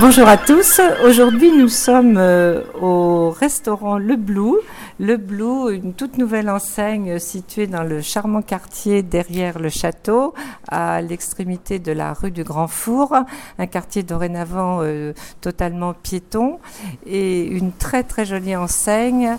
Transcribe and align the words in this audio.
Bonjour 0.00 0.26
à 0.26 0.38
tous. 0.38 0.80
Aujourd'hui, 1.04 1.52
nous 1.52 1.68
sommes 1.68 2.16
euh, 2.16 2.62
au 2.80 3.28
restaurant 3.28 3.98
Le 3.98 4.16
Blue. 4.16 4.56
Le 4.98 5.18
Blue, 5.18 5.74
une 5.74 5.92
toute 5.92 6.16
nouvelle 6.16 6.48
enseigne 6.48 7.18
située 7.18 7.66
dans 7.66 7.82
le 7.82 8.00
charmant 8.00 8.40
quartier 8.40 9.02
derrière 9.02 9.58
le 9.58 9.68
château, 9.68 10.32
à 10.66 11.02
l'extrémité 11.02 11.78
de 11.78 11.92
la 11.92 12.14
rue 12.14 12.30
du 12.30 12.42
Grand 12.42 12.68
Four. 12.68 13.14
Un 13.58 13.66
quartier 13.66 14.02
dorénavant 14.02 14.78
euh, 14.80 15.12
totalement 15.42 15.92
piéton 15.92 16.58
et 17.04 17.44
une 17.44 17.72
très 17.72 18.02
très 18.02 18.24
jolie 18.24 18.56
enseigne. 18.56 19.36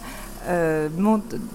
Euh, 0.49 0.90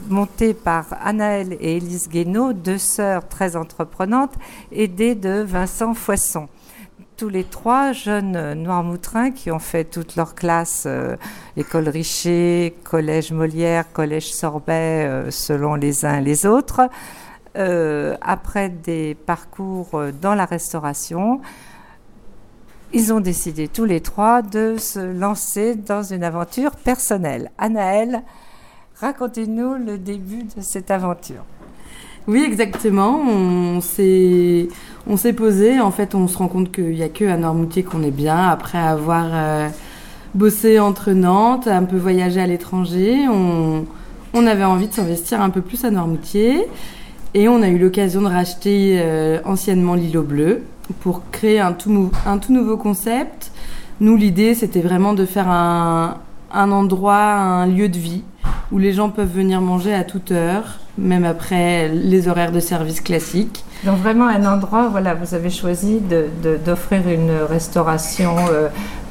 montée 0.09 0.55
par 0.55 0.87
Anaëlle 1.05 1.59
et 1.61 1.77
Élise 1.77 2.09
Guénaud, 2.09 2.55
deux 2.55 2.79
sœurs 2.79 3.29
très 3.29 3.55
entreprenantes, 3.55 4.33
aidées 4.73 5.15
de 5.15 5.45
Vincent 5.47 5.93
Foisson 5.93 6.49
tous 7.19 7.29
les 7.29 7.43
trois 7.43 7.93
jeunes 7.93 8.55
Noirs-Moutrins 8.55 9.33
qui 9.33 9.51
ont 9.51 9.59
fait 9.59 9.85
toute 9.85 10.15
leur 10.15 10.37
classe, 10.37 10.85
euh, 10.87 11.17
école 11.57 11.89
Richer, 11.89 12.77
collège 12.85 13.33
Molière, 13.33 13.93
collège 13.93 14.33
Sorbet, 14.33 15.05
euh, 15.05 15.31
selon 15.33 15.75
les 15.75 16.07
uns 16.07 16.21
et 16.21 16.23
les 16.23 16.47
autres. 16.47 16.89
Euh, 17.57 18.17
après 18.23 18.69
des 18.69 19.17
parcours 19.17 20.01
dans 20.23 20.37
la 20.37 20.45
restauration, 20.45 21.41
ils 22.93 23.13
ont 23.13 23.21
décidé 23.21 23.67
tous 23.67 23.85
les 23.85 24.01
trois 24.01 24.41
de 24.41 24.77
se 24.79 25.01
lancer 25.01 25.75
dans 25.75 26.05
une 26.05 26.23
aventure 26.23 26.77
personnelle. 26.77 27.51
Anaëlle, 27.59 28.23
racontez-nous 29.01 29.75
le 29.75 29.99
début 29.99 30.45
de 30.45 30.61
cette 30.61 30.93
aventure. 30.93 31.45
Oui, 32.29 32.45
exactement. 32.45 33.23
On 33.27 33.81
s'est, 33.81 34.69
posé. 35.35 35.81
En 35.81 35.91
fait, 35.91 36.15
on 36.15 36.29
se 36.29 36.37
rend 36.37 36.49
compte 36.49 36.71
qu'il 36.71 36.91
n'y 36.91 37.03
a 37.03 37.09
que 37.09 37.25
à 37.25 37.39
Normoutier 37.39 37.83
qu'on 37.83 38.03
est 38.03 38.11
bien. 38.11 38.37
Après 38.37 38.77
avoir 38.77 39.29
euh, 39.33 39.69
bossé 40.35 40.79
entre 40.79 41.13
Nantes, 41.13 41.67
un 41.67 41.85
peu 41.85 41.97
voyagé 41.97 42.39
à 42.39 42.47
l'étranger, 42.47 43.27
on, 43.29 43.87
avait 44.47 44.65
envie 44.65 44.89
de 44.89 44.93
s'investir 44.93 45.41
un 45.41 45.49
peu 45.49 45.63
plus 45.63 45.87
à 45.87 45.91
Normoutier. 45.91 46.67
Et 47.33 47.49
on 47.49 47.63
a 47.63 47.69
eu 47.69 47.79
l'occasion 47.79 48.21
de 48.21 48.29
racheter 48.29 48.99
euh, 49.01 49.41
anciennement 49.47 49.95
l'îlot 49.95 50.23
bleu 50.23 50.63
pour 51.01 51.23
créer 51.31 51.61
un 51.61 51.73
tout, 51.73 52.13
nouveau 52.51 52.77
concept. 52.77 53.53
Nous, 54.01 54.17
l'idée, 54.17 54.55
c'était 54.55 54.83
vraiment 54.83 55.15
de 55.15 55.25
faire 55.25 55.49
un 55.49 56.21
endroit, 56.53 57.23
un 57.23 57.67
lieu 57.67 57.89
de 57.89 57.99
vie 57.99 58.23
où 58.73 58.79
les 58.79 58.93
gens 58.93 59.11
peuvent 59.11 59.33
venir 59.33 59.61
manger 59.61 59.95
à 59.95 60.05
toute 60.05 60.33
heure 60.33 60.79
même 60.99 61.25
après 61.25 61.89
les 61.89 62.29
horaires 62.29 62.53
de 62.53 62.61
service 62.61 63.01
classiques. 63.01 63.65
Donc 63.85 63.99
vraiment 63.99 64.27
un 64.27 64.45
endroit, 64.45 64.89
voilà, 64.89 65.15
vous 65.15 65.35
avez 65.35 65.51
choisi 65.51 66.01
d'offrir 66.65 67.03
de, 67.05 67.11
une 67.11 67.31
restauration 67.49 68.35
euh, 68.51 68.69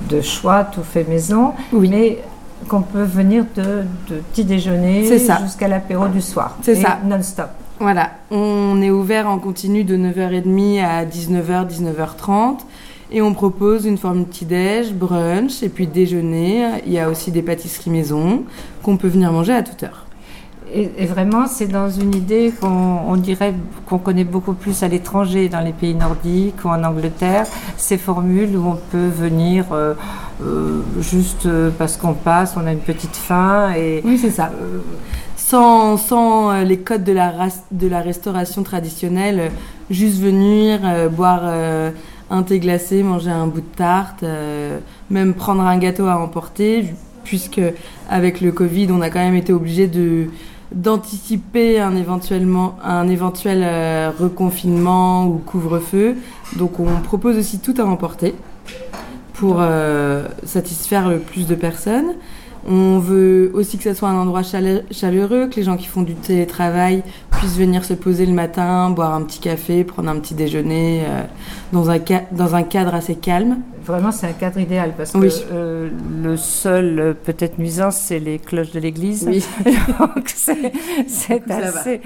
de 0.09 0.22
choix 0.22 0.66
tout 0.66 0.83
fait 0.83 1.05
maison, 1.05 1.53
oui. 1.72 1.89
mais 1.89 2.19
qu'on 2.67 2.81
peut 2.81 3.03
venir 3.03 3.45
de, 3.55 3.83
petit 4.31 4.44
déjeuner 4.44 5.08
jusqu'à 5.41 5.67
l'apéro 5.67 6.08
du 6.08 6.22
soir. 6.22 6.58
C'est 6.61 6.75
ça. 6.75 7.00
Non-stop. 7.05 7.50
Voilà, 7.80 8.09
on 8.31 8.81
est 8.81 8.89
ouvert 8.89 9.30
en 9.30 9.38
continu 9.38 9.83
de 9.83 9.95
9h30 9.95 10.83
à 10.83 11.05
19h, 11.05 11.67
19h30. 11.69 12.58
Et 13.11 13.22
on 13.22 13.33
propose 13.33 13.86
une 13.86 13.97
forme 13.97 14.25
petit-déj, 14.25 14.94
brunch 14.94 15.63
et 15.63 15.69
puis 15.69 15.88
déjeuner. 15.88 16.81
Il 16.86 16.91
y 16.91 17.00
a 17.00 17.09
aussi 17.09 17.31
des 17.31 17.41
pâtisseries 17.41 17.89
maison 17.89 18.44
qu'on 18.83 18.97
peut 18.97 19.08
venir 19.08 19.31
manger 19.31 19.53
à 19.53 19.63
toute 19.63 19.83
heure. 19.83 20.08
Et, 20.73 21.05
vraiment, 21.05 21.47
c'est 21.47 21.67
dans 21.67 21.89
une 21.89 22.13
idée 22.13 22.52
qu'on 22.59 23.16
dirait 23.16 23.53
qu'on 23.85 24.00
connaît 24.00 24.25
beaucoup 24.25 24.53
plus 24.53 24.83
à 24.83 24.89
l'étranger, 24.89 25.47
dans 25.47 25.61
les 25.61 25.72
pays 25.72 25.95
nordiques 25.95 26.66
ou 26.66 26.67
en 26.67 26.83
Angleterre, 26.83 27.45
ces 27.78 27.97
formules 27.97 28.58
où 28.58 28.67
on 28.67 28.78
peut 28.91 29.08
venir 29.08 29.66
euh, 29.72 29.94
euh, 30.44 30.81
juste 31.00 31.45
euh, 31.45 31.69
parce 31.78 31.95
qu'on 31.95 32.13
passe, 32.13 32.56
on 32.57 32.67
a 32.67 32.73
une 32.73 32.79
petite 32.79 33.16
faim. 33.16 33.72
Et, 33.78 34.01
oui, 34.03 34.17
c'est 34.17 34.31
ça. 34.31 34.51
sans, 35.38 35.96
sans 35.96 36.62
les 36.63 36.79
codes 36.79 37.06
de 37.06 37.13
la, 37.13 37.34
de 37.72 37.88
la 37.88 38.01
restauration 38.01 38.63
traditionnelle, 38.63 39.51
juste 39.90 40.19
venir 40.19 40.81
boire 41.12 41.44
un 42.30 42.44
thé 42.44 42.60
glacé, 42.60 43.04
manger 43.04 43.32
un 43.32 43.48
bout 43.48 43.62
de 43.62 43.76
tarte, 43.76 44.24
même 45.10 45.34
prendre 45.34 45.62
un 45.62 45.78
gâteau 45.78 46.08
à 46.08 46.18
emporter, 46.18 46.94
puisque 47.28 47.62
avec 48.10 48.40
le 48.40 48.52
Covid, 48.52 48.88
on 48.92 49.02
a 49.02 49.10
quand 49.10 49.20
même 49.20 49.36
été 49.36 49.52
obligé 49.52 49.92
d'anticiper 50.72 51.80
un 51.80 51.96
éventuel 51.98 52.48
euh, 53.64 54.12
reconfinement 54.18 55.28
ou 55.28 55.38
couvre-feu. 55.38 56.16
Donc 56.56 56.80
on 56.80 57.02
propose 57.02 57.38
aussi 57.38 57.60
tout 57.60 57.76
à 57.78 57.84
emporter 57.84 58.34
pour 59.34 59.58
euh, 59.59 60.28
satisfaire 60.44 61.09
le 61.09 61.20
plus 61.20 61.48
de 61.48 61.56
personnes. 61.56 62.16
On 62.68 63.00
veut 63.00 63.51
aussi 63.53 63.78
que 63.78 63.84
ce 63.84 63.94
soit 63.94 64.09
un 64.09 64.18
endroit 64.18 64.41
chaleureux, 64.44 65.47
que 65.47 65.56
les 65.56 65.63
gens 65.63 65.78
qui 65.78 65.88
font 65.88 66.01
du 66.01 66.16
télétravail 66.16 67.03
puissent 67.31 67.57
venir 67.57 67.85
se 67.85 67.94
poser 67.94 68.25
le 68.25 68.34
matin, 68.34 68.90
boire 68.90 69.13
un 69.13 69.22
petit 69.22 69.40
café, 69.40 69.84
prendre 69.84 70.09
un 70.09 70.19
petit 70.19 70.34
déjeuner 70.34 71.03
euh, 71.06 71.23
dans, 71.72 71.90
un 71.90 72.00
dans 72.31 72.56
un 72.56 72.63
cadre 72.63 72.96
assez 72.96 73.16
calme. 73.16 73.59
Vraiment, 73.85 74.12
c'est 74.12 74.28
un 74.28 74.34
cadre 74.34 74.59
idéal 74.59 74.94
parce 74.97 75.12
que 75.12 75.29
euh, 75.51 75.90
le 76.22 76.35
seul 76.35 77.00
euh, 77.00 77.13
peut-être 77.13 77.57
nuisance, 77.57 77.96
c'est 77.97 78.19
les 78.19 78.40
cloches 78.40 78.72
de 78.72 78.79
l'église. 78.79 79.25
Oui. 79.28 79.46
Donc 80.00 80.28
c'est 80.28 80.73
assez, 81.50 82.01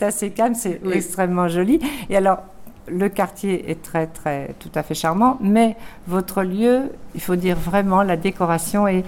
assez, 0.00 0.30
calme, 0.30 0.54
c'est 0.54 0.80
extrêmement 0.92 1.48
joli. 1.48 1.80
Et 2.08 2.16
alors, 2.16 2.38
le 2.86 3.08
quartier 3.08 3.70
est 3.70 3.82
très, 3.82 4.06
très, 4.06 4.54
tout 4.58 4.70
à 4.74 4.82
fait 4.82 4.94
charmant, 4.94 5.38
mais 5.40 5.76
votre 6.06 6.42
lieu, 6.42 6.82
il 7.14 7.20
faut 7.20 7.36
dire 7.36 7.56
vraiment, 7.56 8.02
la 8.02 8.16
décoration 8.16 8.86
est 8.86 9.04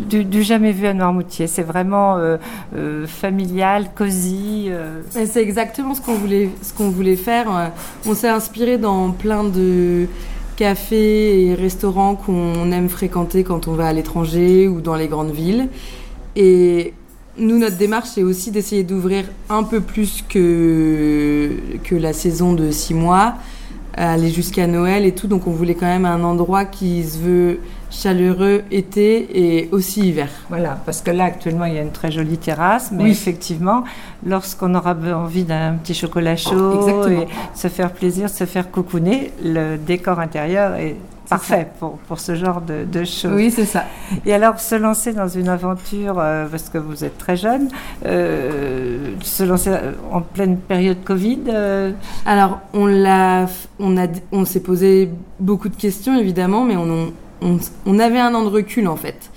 du, 0.00 0.42
jamais 0.42 0.72
vu 0.72 0.86
à 0.86 0.94
Noirmoutier. 0.94 1.46
C'est 1.46 1.62
vraiment 1.62 2.16
euh, 2.16 2.36
euh, 2.74 3.06
familial, 3.06 3.90
cosy. 3.94 4.66
Euh. 4.68 5.00
C'est 5.10 5.42
exactement 5.42 5.94
ce 5.94 6.00
qu'on 6.00 6.14
voulait, 6.14 6.50
ce 6.62 6.72
qu'on 6.72 6.90
voulait 6.90 7.16
faire. 7.16 7.72
On 8.06 8.14
s'est 8.14 8.28
inspiré 8.28 8.78
dans 8.78 9.10
plein 9.10 9.44
de 9.44 10.06
cafés 10.56 11.46
et 11.46 11.54
restaurants 11.54 12.14
qu'on 12.14 12.70
aime 12.72 12.88
fréquenter 12.88 13.44
quand 13.44 13.68
on 13.68 13.72
va 13.72 13.88
à 13.88 13.92
l'étranger 13.92 14.68
ou 14.68 14.80
dans 14.80 14.96
les 14.96 15.08
grandes 15.08 15.32
villes. 15.32 15.68
Et 16.34 16.94
nous, 17.38 17.58
notre 17.58 17.76
démarche, 17.76 18.08
c'est 18.14 18.22
aussi 18.22 18.50
d'essayer 18.50 18.82
d'ouvrir 18.82 19.24
un 19.50 19.62
peu 19.62 19.80
plus 19.80 20.24
que, 20.26 21.50
que 21.84 21.94
la 21.94 22.12
saison 22.12 22.54
de 22.54 22.70
six 22.70 22.94
mois, 22.94 23.34
aller 23.94 24.30
jusqu'à 24.30 24.66
Noël 24.66 25.04
et 25.04 25.12
tout. 25.12 25.26
Donc, 25.26 25.46
on 25.46 25.50
voulait 25.50 25.74
quand 25.74 25.86
même 25.86 26.06
un 26.06 26.22
endroit 26.22 26.64
qui 26.64 27.04
se 27.04 27.18
veut 27.18 27.58
chaleureux 27.90 28.62
été 28.70 29.58
et 29.58 29.68
aussi 29.72 30.08
hiver. 30.08 30.28
Voilà, 30.48 30.78
parce 30.84 31.00
que 31.00 31.10
là 31.10 31.24
actuellement 31.24 31.64
il 31.64 31.74
y 31.74 31.78
a 31.78 31.82
une 31.82 31.92
très 31.92 32.10
jolie 32.10 32.38
terrasse, 32.38 32.90
mais 32.92 33.10
effectivement, 33.10 33.84
lorsqu'on 34.24 34.74
aura 34.74 34.94
envie 35.14 35.44
d'un 35.44 35.74
petit 35.74 35.94
chocolat 35.94 36.36
chaud 36.36 37.08
et 37.08 37.26
se 37.54 37.68
faire 37.68 37.92
plaisir, 37.92 38.28
se 38.28 38.44
faire 38.44 38.70
coucouner, 38.70 39.32
le 39.42 39.76
décor 39.76 40.20
intérieur 40.20 40.74
est 40.74 40.96
parfait 41.28 41.68
pour, 41.78 41.98
pour, 41.98 42.20
ce 42.20 42.34
genre 42.34 42.60
de, 42.60 42.84
de, 42.84 43.04
choses. 43.04 43.32
Oui, 43.32 43.50
c'est 43.50 43.64
ça. 43.64 43.84
Et 44.24 44.32
alors, 44.32 44.60
se 44.60 44.74
lancer 44.74 45.12
dans 45.12 45.28
une 45.28 45.48
aventure, 45.48 46.16
euh, 46.18 46.46
parce 46.46 46.68
que 46.68 46.78
vous 46.78 47.04
êtes 47.04 47.18
très 47.18 47.36
jeune, 47.36 47.68
euh, 48.04 49.14
se 49.22 49.42
lancer 49.42 49.72
en 50.10 50.20
pleine 50.20 50.56
période 50.56 50.98
Covid 51.04 51.40
euh, 51.48 51.92
Alors, 52.24 52.60
on, 52.72 52.86
l'a, 52.86 53.46
on, 53.78 53.96
a, 53.96 54.06
on 54.32 54.44
s'est 54.44 54.60
posé 54.60 55.10
beaucoup 55.40 55.68
de 55.68 55.76
questions, 55.76 56.18
évidemment, 56.18 56.64
mais 56.64 56.76
on, 56.76 56.88
on, 56.90 57.12
avait 57.42 58.18
un 58.18 58.34
an 58.34 58.44
de 58.44 58.48
recul 58.48 58.88
en 58.88 58.96
fait. 58.96 59.30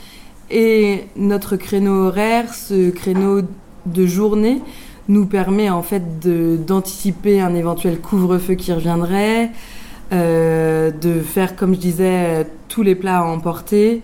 Et 0.51 1.05
notre 1.15 1.55
créneau 1.57 2.07
horaire, 2.07 2.53
ce 2.53 2.89
créneau 2.89 3.41
de 3.85 4.05
journée, 4.05 4.61
nous 5.07 5.25
permet 5.25 5.69
en 5.69 5.81
fait 5.81 6.19
d'anticiper 6.65 7.41
un 7.41 7.55
éventuel 7.55 7.99
couvre-feu 7.99 8.55
qui 8.55 8.71
reviendrait, 8.71 9.51
euh, 10.11 10.91
de 10.91 11.19
faire, 11.21 11.55
comme 11.55 11.73
je 11.73 11.79
disais, 11.79 12.47
tous 12.67 12.83
les 12.83 12.95
plats 12.95 13.19
à 13.19 13.23
emporter 13.23 14.01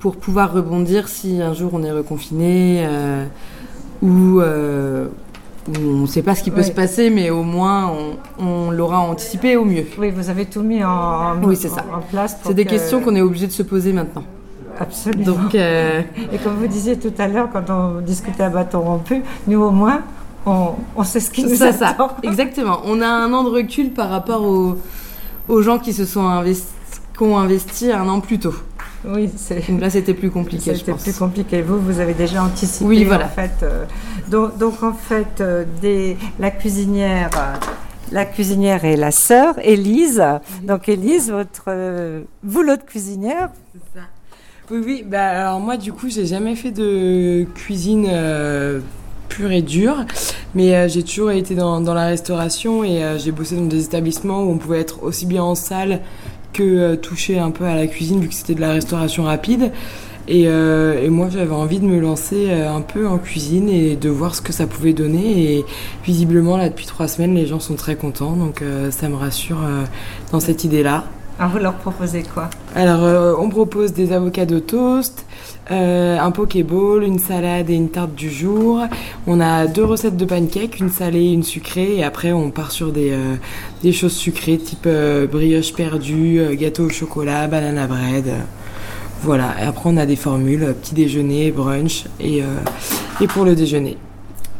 pour 0.00 0.16
pouvoir 0.16 0.52
rebondir 0.52 1.08
si 1.08 1.40
un 1.42 1.54
jour 1.54 1.70
on 1.74 1.82
est 1.82 1.90
reconfiné 1.90 2.84
euh, 2.86 3.24
ou, 4.02 4.40
euh, 4.40 5.08
on 5.76 6.02
ne 6.02 6.06
sait 6.06 6.22
pas 6.22 6.34
ce 6.34 6.42
qui 6.42 6.50
peut 6.50 6.62
se 6.62 6.70
passer, 6.70 7.10
mais 7.10 7.30
au 7.30 7.42
moins 7.42 7.92
on, 8.38 8.70
l'aura 8.70 9.00
anticipé 9.00 9.56
au 9.56 9.64
mieux. 9.64 9.86
Oui, 9.98 10.10
vous 10.10 10.30
avez 10.30 10.46
tout 10.46 10.62
mis 10.62 10.82
en, 10.84 11.42
oui, 11.42 11.56
ça. 11.56 11.84
en 11.92 12.00
place. 12.00 12.38
C'est 12.44 12.54
des 12.54 12.64
questions 12.64 13.00
qu'on 13.00 13.14
est 13.14 13.20
obligé 13.20 13.46
de 13.46 13.52
se 13.52 13.62
poser 13.62 13.92
maintenant. 13.92 14.24
Absolument. 14.80 15.24
Donc, 15.24 15.54
euh, 15.54 16.02
Et 16.32 16.38
comme 16.38 16.54
vous 16.54 16.68
disiez 16.68 16.98
tout 16.98 17.12
à 17.18 17.26
l'heure, 17.26 17.48
quand 17.52 17.68
on 17.68 18.00
discutait 18.00 18.44
à 18.44 18.48
bâton 18.48 18.80
rompu, 18.80 19.22
nous 19.48 19.60
au 19.60 19.70
moins, 19.70 20.02
on, 20.46 21.04
sait 21.04 21.20
ce 21.20 21.30
qui 21.30 21.44
nous 21.44 21.62
attend. 21.62 22.08
Ça. 22.08 22.16
Exactement. 22.22 22.80
On 22.84 23.00
a 23.00 23.08
un 23.08 23.32
an 23.32 23.44
de 23.44 23.50
recul 23.50 23.90
par 23.90 24.08
rapport 24.08 24.42
aux, 24.42 24.78
aux 25.48 25.62
gens 25.62 25.78
qui 25.78 25.92
se 25.92 26.04
sont 26.04 26.26
investis, 26.26 26.72
qui 27.16 27.24
ont 27.24 27.36
investi 27.36 27.92
un 27.92 28.08
an 28.08 28.20
plus 28.20 28.38
tôt. 28.38 28.54
Oui, 29.04 29.30
donc 29.68 29.80
là 29.80 29.90
c'était 29.90 30.14
plus 30.14 30.30
compliqué. 30.30 30.74
C'était 30.74 30.92
plus 30.92 31.16
compliqué. 31.16 31.62
Vous, 31.62 31.78
vous 31.80 32.00
avez 32.00 32.14
déjà 32.14 32.42
anticipé. 32.42 32.84
Oui, 32.84 33.04
voilà. 33.04 33.26
En 33.26 33.28
fait, 33.28 33.62
euh, 33.62 33.84
donc, 34.28 34.58
donc, 34.58 34.82
en 34.82 34.92
fait, 34.92 35.40
euh, 35.40 35.64
des, 35.80 36.16
la 36.40 36.50
cuisinière 36.50 37.30
La 38.10 38.24
cuisinière 38.24 38.84
est 38.84 38.96
la 38.96 39.10
sœur, 39.10 39.54
Élise. 39.62 40.22
Donc 40.62 40.88
Élise, 40.88 41.30
votre 41.30 41.64
euh, 41.68 42.22
vous 42.42 42.62
l'autre 42.62 42.86
cuisinière? 42.86 43.50
Ça. 43.94 44.00
Oui, 44.70 44.82
oui. 44.84 45.04
Bah, 45.06 45.28
alors 45.28 45.60
moi, 45.60 45.76
du 45.76 45.92
coup, 45.92 46.08
j'ai 46.08 46.26
jamais 46.26 46.56
fait 46.56 46.70
de 46.70 47.46
cuisine 47.54 48.06
euh, 48.10 48.80
pure 49.28 49.52
et 49.52 49.62
dure, 49.62 50.06
mais 50.54 50.74
euh, 50.74 50.88
j'ai 50.88 51.02
toujours 51.02 51.30
été 51.30 51.54
dans, 51.54 51.80
dans 51.82 51.94
la 51.94 52.06
restauration 52.06 52.82
et 52.82 53.04
euh, 53.04 53.18
j'ai 53.18 53.30
bossé 53.30 53.56
dans 53.56 53.66
des 53.66 53.84
établissements 53.84 54.42
où 54.42 54.50
on 54.50 54.58
pouvait 54.58 54.80
être 54.80 55.02
aussi 55.02 55.26
bien 55.26 55.42
en 55.42 55.54
salle 55.54 56.00
que 56.52 56.62
euh, 56.62 56.96
toucher 56.96 57.38
un 57.38 57.50
peu 57.50 57.64
à 57.64 57.74
la 57.74 57.86
cuisine 57.86 58.20
vu 58.20 58.28
que 58.28 58.34
c'était 58.34 58.54
de 58.54 58.60
la 58.60 58.72
restauration 58.72 59.24
rapide. 59.24 59.72
Et, 60.30 60.44
euh, 60.46 61.10
moi, 61.10 61.28
j'avais 61.30 61.54
envie 61.54 61.80
de 61.80 61.86
me 61.86 61.98
lancer 62.00 62.50
euh, 62.50 62.70
un 62.70 62.82
peu 62.82 63.08
en 63.08 63.16
cuisine 63.16 63.70
et 63.70 63.96
de 63.96 64.10
voir 64.10 64.34
ce 64.34 64.42
que 64.42 64.52
ça 64.52 64.66
pouvait 64.66 64.92
donner. 64.92 65.54
Et 65.54 65.64
visiblement, 66.04 66.56
là, 66.56 66.68
depuis 66.68 66.86
trois 66.86 67.08
semaines, 67.08 67.34
les 67.34 67.46
gens 67.46 67.60
sont 67.60 67.76
très 67.76 67.96
contents, 67.96 68.32
donc 68.32 68.62
ça 68.90 69.08
me 69.08 69.16
rassure 69.16 69.58
dans 70.30 70.40
cette 70.40 70.64
idée-là. 70.64 71.04
Alors, 71.38 71.52
vous 71.52 71.58
leur 71.58 71.74
proposez 71.74 72.24
quoi 72.24 72.50
Alors, 72.74 73.04
euh, 73.04 73.32
on 73.38 73.48
propose 73.48 73.92
des 73.92 74.12
avocats 74.12 74.44
de 74.44 74.58
toast, 74.58 75.24
euh, 75.70 76.18
un 76.18 76.32
pokéball, 76.32 77.04
une 77.04 77.20
salade 77.20 77.70
et 77.70 77.74
une 77.74 77.90
tarte 77.90 78.12
du 78.12 78.28
jour. 78.28 78.80
On 79.28 79.40
a 79.40 79.68
deux 79.68 79.84
recettes 79.84 80.16
de 80.16 80.24
pancakes, 80.24 80.80
une 80.80 80.90
salée 80.90 81.26
et 81.26 81.32
une 81.32 81.44
sucrée. 81.44 81.98
Et 81.98 82.02
après, 82.02 82.32
on 82.32 82.50
part 82.50 82.72
sur 82.72 82.90
des, 82.90 83.12
euh, 83.12 83.36
des 83.84 83.92
choses 83.92 84.14
sucrées, 84.14 84.58
type 84.58 84.88
brioche 85.30 85.72
perdue, 85.74 86.40
gâteau 86.56 86.86
au 86.86 86.90
chocolat, 86.90 87.46
banana 87.46 87.86
bread. 87.86 88.32
voilà. 89.22 89.54
Et 89.62 89.66
après, 89.66 89.90
on 89.90 89.96
a 89.96 90.06
des 90.06 90.16
formules, 90.16 90.74
petit 90.82 90.96
déjeuner, 90.96 91.52
brunch 91.52 92.06
et, 92.18 92.42
et 93.20 93.26
pour 93.28 93.44
le 93.44 93.54
déjeuner. 93.54 93.96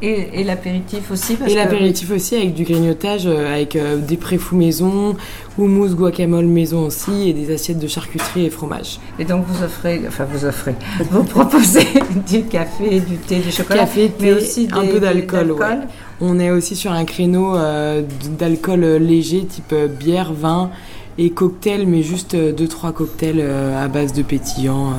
Et, 0.00 0.41
et 0.41 0.45
l'apéritif 0.45 1.11
aussi 1.11 1.35
parce 1.35 1.50
Et 1.50 1.55
que- 1.55 1.59
l'apéritif 1.59 2.12
aussi 2.12 2.37
avec 2.37 2.55
du 2.55 2.62
grignotage, 2.62 3.27
euh, 3.27 3.53
avec 3.53 3.75
euh, 3.75 3.97
des 3.97 4.17
préfous 4.17 4.55
maison, 4.55 5.17
houmous, 5.59 5.95
guacamole 5.97 6.47
maison 6.47 6.87
aussi, 6.87 7.29
et 7.29 7.33
des 7.33 7.53
assiettes 7.53 7.81
de 7.81 7.89
charcuterie 7.89 8.47
et 8.47 8.50
fromage. 8.50 9.00
Et 9.19 9.25
donc 9.25 9.45
vous 9.49 9.65
offrez, 9.65 10.00
enfin 10.06 10.25
vous 10.33 10.45
offrez, 10.45 10.77
vous 11.11 11.25
proposez 11.25 11.87
du 12.29 12.45
café, 12.45 13.00
du 13.00 13.17
thé, 13.17 13.41
du 13.41 13.50
chocolat, 13.50 13.81
Café, 13.81 14.12
mais 14.21 14.27
thé, 14.29 14.33
aussi 14.35 14.69
un 14.71 14.83
des- 14.83 14.89
peu 14.89 14.95
des- 14.95 15.00
d'alcool. 15.00 15.53
ouais. 15.53 15.79
On 16.21 16.39
est 16.39 16.50
aussi 16.53 16.77
sur 16.77 16.93
un 16.93 17.05
créneau 17.05 17.56
euh, 17.56 18.03
d'alcool 18.39 18.81
léger, 19.00 19.45
type 19.47 19.75
bière, 19.99 20.33
vin 20.33 20.71
et 21.17 21.31
cocktail, 21.31 21.87
mais 21.89 22.03
juste 22.05 22.37
2-3 22.37 22.93
cocktails 22.93 23.41
euh, 23.41 23.85
à 23.85 23.89
base 23.89 24.12
de 24.12 24.23
pétillant. 24.23 24.91
euh, 24.91 24.95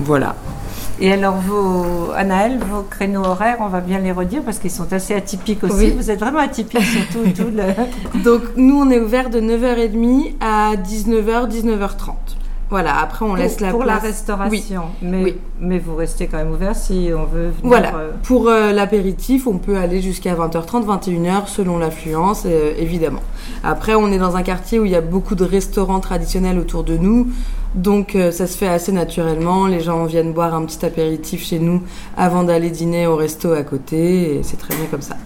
voilà. 0.00 0.36
Et 1.00 1.12
alors 1.12 1.36
vos, 1.36 2.10
Anaël, 2.16 2.58
vos 2.58 2.82
créneaux 2.82 3.24
horaires, 3.24 3.58
on 3.60 3.68
va 3.68 3.80
bien 3.80 4.00
les 4.00 4.10
redire 4.10 4.42
parce 4.42 4.58
qu'ils 4.58 4.70
sont 4.70 4.92
assez 4.92 5.14
atypiques 5.14 5.62
aussi. 5.62 5.74
Oui. 5.74 5.90
Vous 5.96 6.10
êtes 6.10 6.18
vraiment 6.18 6.40
atypiques 6.40 6.82
sur 6.82 7.06
tout, 7.08 7.30
tout 7.36 7.50
le... 7.50 8.22
Donc 8.22 8.42
nous, 8.56 8.80
on 8.80 8.90
est 8.90 8.98
ouvert 8.98 9.30
de 9.30 9.40
9h30 9.40 10.34
à 10.40 10.74
19h, 10.74 11.48
19h30. 11.48 12.14
Voilà, 12.70 13.00
après 13.00 13.24
on 13.24 13.28
pour, 13.28 13.36
laisse 13.38 13.60
la 13.60 13.70
pour 13.70 13.80
la 13.84 13.94
place. 13.94 14.02
restauration. 14.02 14.82
Mais, 15.00 15.22
Oui. 15.22 15.36
mais 15.58 15.78
vous 15.78 15.96
restez 15.96 16.26
quand 16.26 16.36
même 16.36 16.50
ouvert 16.52 16.76
si 16.76 17.10
on 17.16 17.24
veut 17.24 17.44
venir. 17.48 17.54
Voilà. 17.62 17.94
euh, 17.96 18.10
Pour 18.24 18.48
euh, 18.48 18.72
l'apéritif, 18.72 19.46
on 19.46 19.56
peut 19.58 19.76
aller 19.78 20.02
jusqu'à 20.02 20.34
20h30, 20.34 20.84
21h 20.84 21.46
selon 21.46 21.78
l'affluence, 21.78 22.42
euh, 22.46 22.74
évidemment. 22.78 23.22
Après, 23.64 23.94
on 23.94 24.12
est 24.12 24.18
dans 24.18 24.36
un 24.36 24.42
quartier 24.42 24.78
où 24.78 24.84
il 24.84 24.90
y 24.90 24.96
a 24.96 25.00
beaucoup 25.00 25.34
de 25.34 25.44
restaurants 25.44 26.00
traditionnels 26.00 26.58
autour 26.58 26.84
de 26.84 26.96
nous, 26.98 27.28
donc 27.74 28.16
ça 28.32 28.46
se 28.46 28.56
fait 28.56 28.68
assez 28.68 28.92
naturellement. 28.92 29.66
Les 29.66 29.80
gens 29.80 30.04
viennent 30.04 30.32
boire 30.32 30.54
un 30.54 30.64
petit 30.64 30.84
apéritif 30.84 31.44
chez 31.44 31.58
nous 31.58 31.82
avant 32.16 32.42
d'aller 32.42 32.70
dîner 32.70 33.06
au 33.06 33.16
resto 33.16 33.52
à 33.52 33.62
côté, 33.62 34.36
et 34.38 34.42
c'est 34.42 34.56
très 34.58 34.74
bien 34.74 34.86
comme 34.90 35.02
ça. 35.02 35.16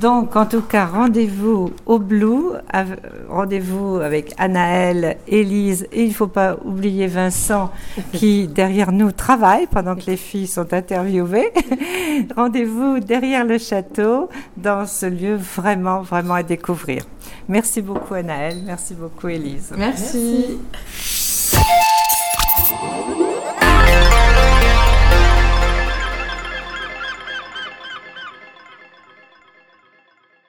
Donc, 0.00 0.36
en 0.36 0.46
tout 0.46 0.62
cas, 0.62 0.86
rendez-vous 0.86 1.70
au 1.86 1.98
Blue, 1.98 2.52
rendez-vous 3.28 3.96
avec 3.96 4.34
Anaël, 4.38 5.16
Élise, 5.28 5.86
et 5.92 6.02
il 6.02 6.08
ne 6.08 6.14
faut 6.14 6.26
pas 6.26 6.56
oublier 6.64 7.06
Vincent 7.06 7.70
qui, 8.12 8.48
derrière 8.48 8.92
nous, 8.92 9.12
travaille 9.12 9.66
pendant 9.66 9.94
que 9.94 10.06
les 10.06 10.16
filles 10.16 10.46
sont 10.46 10.72
interviewées. 10.72 11.52
rendez-vous 12.36 13.00
derrière 13.00 13.44
le 13.44 13.58
château, 13.58 14.28
dans 14.56 14.86
ce 14.86 15.06
lieu 15.06 15.36
vraiment, 15.36 16.02
vraiment 16.02 16.34
à 16.34 16.42
découvrir. 16.42 17.04
Merci 17.48 17.82
beaucoup, 17.82 18.14
Anaël. 18.14 18.56
Merci 18.64 18.94
beaucoup, 18.94 19.28
Élise. 19.28 19.72
Merci. 19.76 20.58